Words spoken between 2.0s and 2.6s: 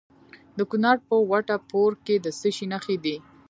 کې د څه